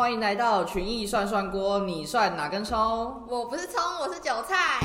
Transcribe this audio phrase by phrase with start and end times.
[0.00, 3.22] 欢迎来到群艺涮涮锅，你涮哪根葱？
[3.28, 4.80] 我不是葱，我是韭菜。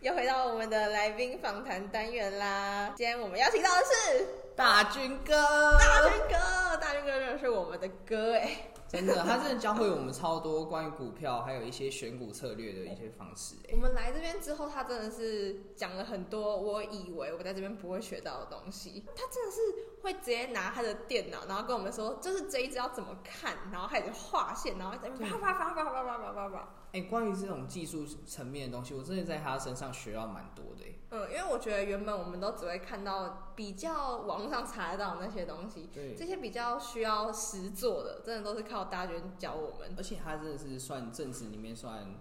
[0.00, 2.92] 又回到我们的来宾访谈单元啦！
[2.96, 4.26] 今天我们邀请到的是
[4.56, 5.34] 大军哥，
[5.78, 8.50] 大军哥，大军哥真的是我们的哥哎。
[8.88, 13.56] 真的，他真的教会我们超多关于股票，还有一些选股策略的一些方式。
[13.70, 19.04] 我们来这边之后，他真的是讲了很多我以为我在这边不会学到的东西。
[19.14, 19.60] 他真的是
[20.02, 26.74] 会直接拿他的电脑，然后跟我们说，就是这一只要怎么看，然后开始画线，然后在啪啪啪啪啪啪啪啪啪。
[26.92, 30.86] 哎，关于这种技术层面的东西，我真的在他身上学到蛮多的。
[31.10, 39.94] 嗯，因为我觉得原本我们都只会看到比较网络上查得到那些东西，对，这些比较需要实做的，真的都是靠大娟教我们。
[39.96, 42.14] 而且他真的是算正职里面算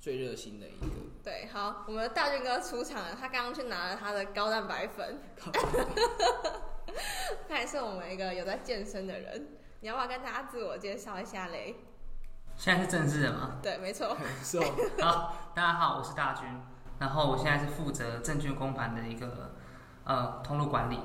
[0.00, 0.86] 最热心的一个。
[1.22, 5.18] 对，好，我们的大娟哥出场了，他刚刚去拿了他的高蛋白粉。
[7.48, 9.48] 他还是我们一个有在健身的人，
[9.80, 11.76] 你要不要跟大家自我介绍一下嘞？
[12.56, 13.58] 现在是正式的吗？
[13.62, 14.16] 对，没错。
[14.42, 14.58] 是
[15.00, 16.48] 好，大家好，我是大军，
[16.98, 19.54] 然后我现在是负责证券公盘的一个
[20.04, 20.98] 呃通路管理。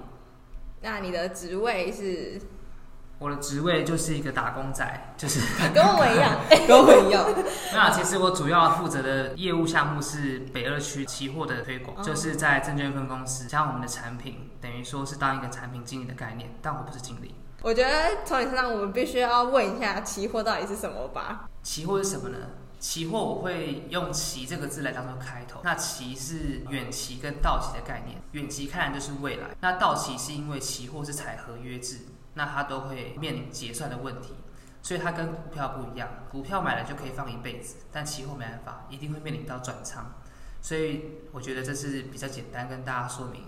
[0.82, 2.42] 那你的职位是？
[3.18, 5.40] 我的职位就是一个打工仔，就是
[5.74, 7.26] 跟我一样， 跟我一样。
[7.74, 17.34] 那其实我主要负责的业务项目是北二区期货的推广，就是在证券分公司像我们的产品，等于说是当一个产品经理的概念，但我不是经理。
[17.62, 21.50] 我觉得从你身上，我们必须要问一下期货到底是什么吧？
[21.64, 22.38] 期货是什么呢？
[22.80, 25.62] 期货我会用“期”这个字来当做开头。
[25.64, 32.00] 那“期”是远期跟到期的概念，远期看就是未来，那到期是因为期货是采合约制，
[32.36, 34.36] 那它都会面临结算的问题，
[34.82, 36.10] 所以它跟股票不一样。
[36.30, 40.14] 股票买了就可以放一辈子，但期货没办法，一定会面临到转仓。
[40.62, 43.44] 所以我觉得这是比较简单跟大家说明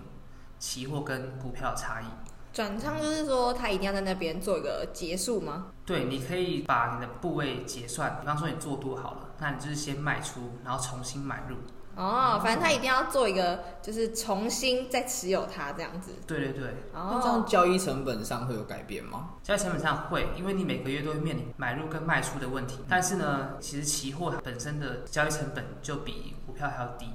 [0.58, 2.06] 期货跟股票的差异。
[2.52, 5.66] 转仓就是说，他一定要在那边做一个结束吗？
[5.86, 11.56] 对，你可以把你的部位结算，比方说你做多好了，那你就是先卖出，然后重新买入。
[11.96, 16.12] 哦，反正他一定要做一个，就是重新再持有它这样子。
[16.28, 16.74] 对对对。
[16.94, 19.30] 那这样交易成本上会有改变吗？
[19.42, 22.78] 交易成本上会，因为你每个月都会面临买入跟卖出的问题。
[22.88, 27.06] 但是呢，其实期货本身的交易成本就比股票还要低。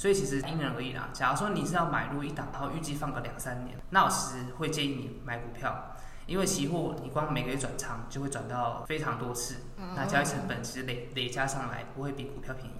[0.00, 1.10] 所以其实因人而异啦。
[1.12, 5.94] 假如说你是要买入一档，然后预计放个两三年，那我其实会建议你买股票，
[6.24, 9.56] 因为期货你光每个月转仓就会转到非常多次，
[9.94, 12.76] 那交易成本其实累累加上来不会比股票便宜。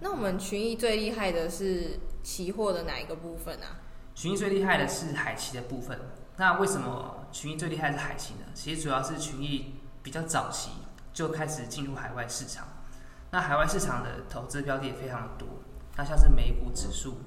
[0.00, 3.80] 那我们群益最厉害的是期货的哪一个部分啊？
[4.14, 5.98] 群益最厉害的是海期的部分。
[6.36, 8.40] 那为什么群益最厉害是海期呢？
[8.52, 10.72] 其实主要是群益比较早期
[11.14, 12.68] 就开始进入海外市场，
[13.30, 15.48] 那海外市场的投资标的也非常的多。
[15.98, 17.18] 那像是美股指数，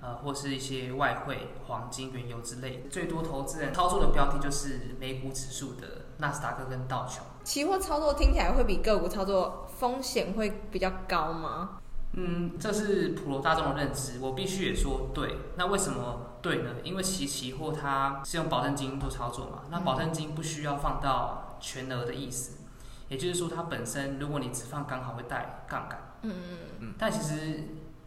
[0.00, 7.22] 呃，或是一些外汇、黄金、原油之类，最多投资人操作的标的就是美股指数的纳斯达克跟道琼。
[7.44, 11.80] 期货操作听起来会比个股操作风险会比较高吗？
[12.14, 15.36] 嗯，这是普罗大众的认知，我必须也说对。
[15.56, 16.70] 那为什么对呢？
[16.82, 22.60] 因为其期货它是用保证金做操作嘛，那保证金不需要放到全额的意思，
[23.08, 26.14] 也就是说它本身如果你只放刚好会带杠杆。
[26.22, 26.94] 嗯嗯嗯。
[26.96, 27.64] 但其实。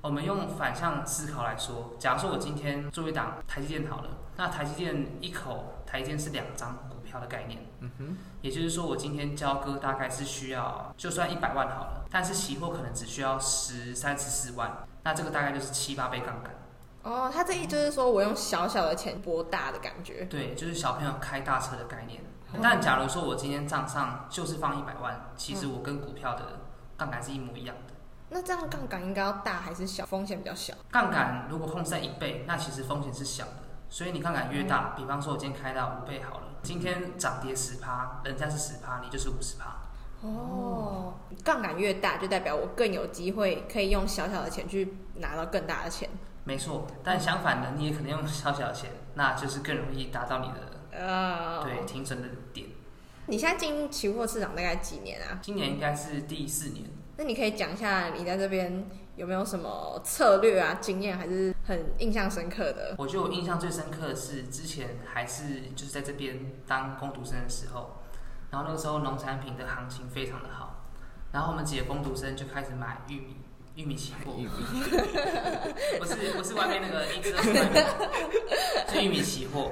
[0.07, 16.56] 我们用反向思考来说，假如说我今天做一档台积电好了，那台积电一口台积电是两张股票的概念，嗯哼，也就是说我今天交割大概是需要就算一百万好了，但是期货可能只需要十三十四万，那这个大概就是七八倍杠杆。
[17.03, 20.23] 哦，他这意就是说我用小小的钱博大的感觉。
[20.29, 22.23] 对，就是小朋友开大车的概念。
[22.62, 26.62] 但假如说我今天账上就是放一百万，其实我跟股票的
[26.96, 27.94] 杠杆是一模一样的。
[28.29, 30.05] 那这样杠杆应该要大还是小？
[30.05, 30.73] 风险比较小。
[30.91, 33.51] 杠杆如果控制在一倍，那其实风险是小的。
[33.89, 39.77] 所以你杠杆越大，比方说我今天开到五倍好了，今天涨跌十趴，人家是十趴，你就是五十趴。
[40.21, 46.09] 哦，杠杆越大，就代表我更有机会可以用小小的钱去拿到更大的钱。
[46.43, 52.67] 没错，但相反的，你也可能用小小的钱，那就是更容易达到你的呃对停损的点。
[53.28, 55.40] 你现在进入期货市场大概几年啊？
[55.41, 56.85] 今年应该是第四年。
[57.17, 62.96] 那你可以讲一下你在这边有没有什么策略啊、经验，还是很印象深刻的？
[62.97, 67.97] 我觉得我印象最深刻的是之前还是就是在这边当工读生的时候，
[68.52, 70.85] 然后那个时候农产品的行情非常的好，
[71.31, 73.37] 然后我们几个工读生就开始买玉米。
[73.75, 74.31] 玉米期货，
[75.99, 77.31] 不是不是外面那个一只，
[78.91, 79.72] 是玉米期货。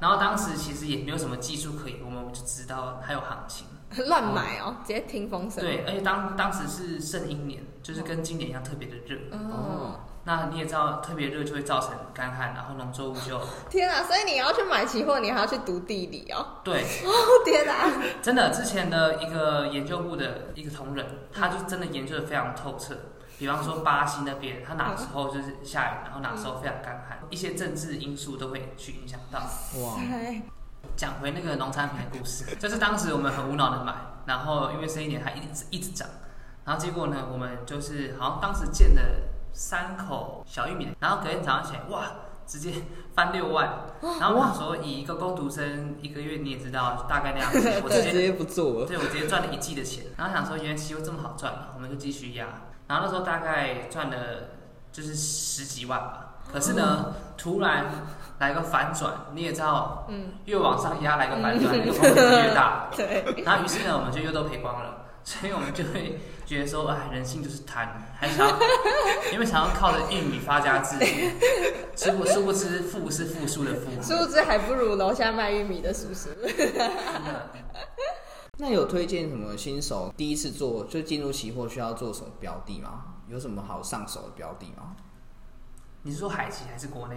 [0.00, 3.66] 然后当时其实也没有什么技术可以，我们就知道它有行情。
[4.08, 5.62] 乱买哦，直接听风声。
[5.62, 9.18] 对，而且当当时是圣婴年，就是跟今年一样特别的热。
[9.32, 10.00] 哦。
[10.24, 14.04] 那你也知道，特别热就会造成干旱，然后农作物就 天啊！
[14.04, 16.46] 所以你要去买期货，你还要去读地理哦。
[16.62, 17.10] 对， 哦
[17.44, 17.90] 天哪！
[18.22, 22.94] 真的，之前的一个研究部的一个同仁，他就真的研究的非常透彻。
[23.36, 29.40] 比方说巴西那边，他哪时候就是下雨，然后哪时候非常干旱，一些政治因素都会去影响到。
[29.40, 30.40] 哇，哎
[30.96, 33.94] 讲回那个农产品的故事，就是当时我们很无脑的买，
[34.26, 36.08] 然后因为这一年它一直一直涨，
[36.64, 39.02] 然后结果呢，我们就是好像当时建了
[39.52, 42.04] 三口小玉米，然后隔天早上起来，哇，
[42.46, 42.72] 直接
[43.14, 43.86] 翻六万，
[44.20, 48.86] 然后我想说，以一个工读生一个月你也知道大概那样子，我直接直接不做了。
[48.86, 52.46] 对我直接赚了一季的钱，然后想说原来期货这么好赚，我们就继续压，
[52.86, 54.16] 然后那时候大概赚了
[54.90, 57.84] 就是十几万吧，可是呢，突然
[58.38, 62.88] 来个反转，你也知道，嗯，越往上压来个反转，那个风险就越大。
[62.96, 68.56] 对，然后于是呢，我们就又都赔光了， 所以我们就会觉得说，哎，人性就是贪，还想要，
[69.32, 71.06] 因为想要靠着玉米发家致富，
[71.96, 73.90] 殊不殊不知富是负数的富。
[74.02, 76.28] 殊不知还不如楼下卖玉米的叔叔。
[78.58, 83.04] 那有推荐什么新手第一次做就进入期货需要做什么标的吗？
[83.28, 84.94] 有什么好上手的标的吗？
[86.02, 87.16] 你是说海奇还是国内？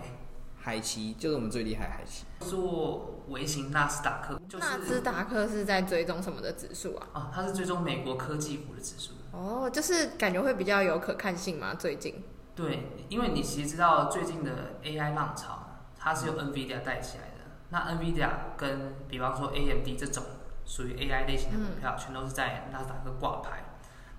[0.57, 7.07] 海奇就是我们最厉害的海奇，做微型纳斯达克，就纳斯是达克是在追踪什么的指数啊？
[7.13, 9.13] 啊，它是追踪美国科技股的指数。
[9.31, 11.73] 哦，就是感觉会比较有可看性嘛。
[11.73, 12.23] 最近，
[12.55, 14.51] 对，因为你其实知道最近的
[14.83, 15.59] AI 浪潮，
[15.97, 17.45] 它是由 NVIDIA 带起来的。
[17.69, 20.23] 那 NVIDIA 跟比方说 AMD 这种
[20.65, 23.63] 属于 AI 类型的股票，全都是在纳斯达克挂牌。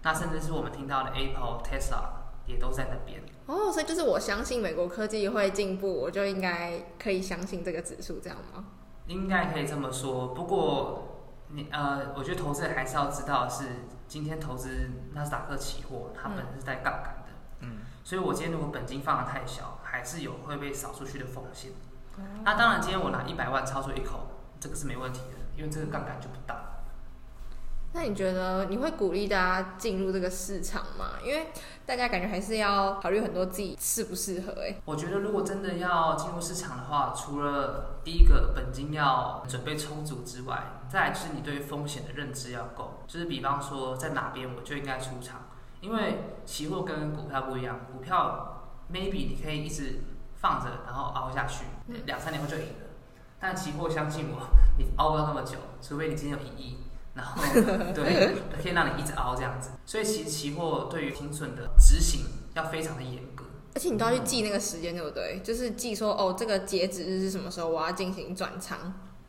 [0.02, 2.15] 那甚至是我们听到的 Apple、Tesla
[2.46, 3.22] 也都在那边。
[3.46, 8.64] 哦，所以就是我相信美国科技会进步，我就应该可以相信这个指数，这样吗？
[9.06, 10.28] 应该可以这么说。
[10.28, 13.64] 不过你呃，我觉得投资人还是要知道是，
[14.08, 14.68] 今天投资
[15.14, 17.32] 纳斯达克期货，它本身是带杠杆的。
[17.60, 21.70] 嗯，所以我今天如果本金放的太小，还是有会被扫出去的风险。
[22.42, 24.26] 那当然，今天我拿一百万操作一口，
[24.58, 26.75] 这个是没问题的，因为这个杠杆就不大。
[27.96, 31.12] 那你觉得你会鼓励大家进入这个市场吗？
[31.24, 31.46] 因为
[31.86, 34.82] 大家感觉还是要考虑很多自己适不适合、欸。
[34.84, 43.00] 我觉得如果真的要进入市场的话，除了第一个本金要准备充足之外，再来就是你对风险的认知要够。
[43.06, 45.46] 就是比方说，在哪边我就应该出场，
[45.80, 50.00] 因为期货跟股票不一样，股票 maybe 你可以一直
[50.34, 51.64] 放着，然后熬下去，
[52.04, 52.86] 两三年后就赢了。
[53.40, 56.76] 但期货相信我， 你熬不到那么久，除非你今天有一亿。
[57.16, 57.42] 然后，
[57.94, 59.70] 对， 可以让你一直熬这样子。
[59.86, 62.20] 所以其实期货对于停损的执行
[62.54, 63.44] 要非常的严格。
[63.74, 65.40] 而且你都要去记那个时间，对不对？
[65.42, 68.78] 就是记说哦，这个截止日是什么时候，我要进行转仓。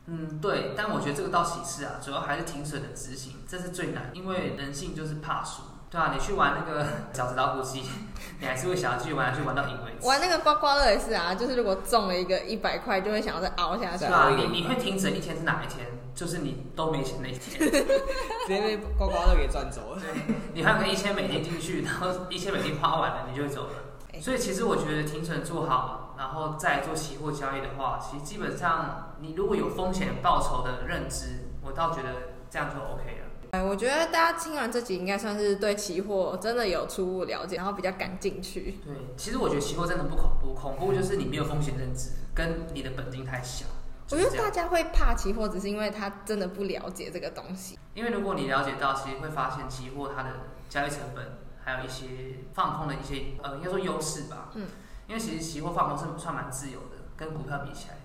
[0.06, 0.72] 嗯，对。
[0.76, 5.62] 但我觉得这个倒其次啊，主要还是停损的执行，这是最难，因为人性就是怕输。
[5.90, 7.82] 对啊，你去玩那个 小子老虎机，
[8.40, 10.06] 你还是会想要继续玩下去，玩到赢为止。
[10.06, 14.06] 玩那个刮刮乐也是啊，就是如果中了一个一百块，就会想要再熬下去。
[14.06, 15.86] 对啊，你你会停止一天是哪一天？
[16.18, 20.00] 就是你都没钱那一天， 直接被刮刮乐给赚走了。
[20.00, 20.10] 对
[20.52, 24.20] 你还有个一千美金进去，然后一千美金花完了，你就会走了。
[24.20, 32.08] 所以其实我觉得停损做好，然后再做期货交易的话，其实基本上你如果有风险报酬的认知，我倒觉得
[32.50, 33.28] 这样就 OK 了。
[33.52, 38.80] 哎，我觉得大家听完这集应该算是对期货真的有初步了解，然后比较敢进去。
[38.84, 43.66] 对，其实我觉得期货真的不恐怖，恐怖就是你没有风险认知，跟你的本金太小。
[44.10, 47.78] 我觉得大家会怕期货，只是因为他真的不了解这个东西。
[47.94, 50.30] 因为如果你了解到，其实会发现期货它的
[50.68, 54.50] 交易成本，还有一些放空的一些呃，应该说优势吧。
[54.54, 54.66] 嗯。
[55.06, 57.96] 因为其实期货放空是算蛮自由的，跟股票比起来。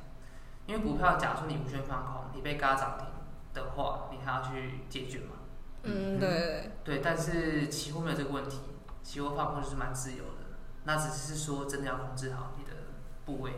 [0.66, 3.08] 因为股票，假如说你无权放空，你被嘎涨停
[3.54, 5.36] 的话，你还要去解决嘛。
[5.84, 7.02] 嗯，对对对。
[7.04, 8.60] 但是期货没有这个问题，
[9.04, 10.56] 期货放空就是蛮自由的。
[10.86, 12.72] 那只是说真的要控制好你的
[13.26, 13.52] 部位。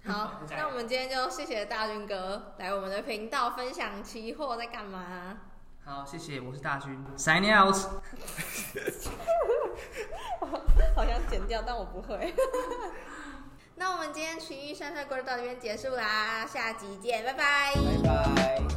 [0.10, 5.38] 好， 那我们今天就谢谢大军哥来我们的频道分享期货在干嘛。
[5.84, 7.76] 好，谢谢，我是大军，sign out。
[10.94, 12.34] 好想剪掉，但我不会。
[13.76, 17.74] 那我们今天群益山帅哥到这边结束啦，下集见，拜拜。
[17.74, 18.69] 拜拜。